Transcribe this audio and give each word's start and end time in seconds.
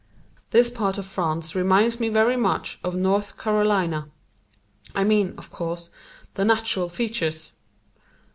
This 0.49 0.71
part 0.71 0.97
of 0.97 1.05
France 1.05 1.53
reminds 1.53 1.99
me 1.99 2.09
very 2.09 2.35
much 2.35 2.79
of 2.83 2.95
North 2.95 3.37
Carolina. 3.37 4.09
I 4.95 5.03
mean, 5.03 5.35
of 5.37 5.51
course, 5.51 5.91
the 6.33 6.43
natural 6.43 6.89
features. 6.89 7.51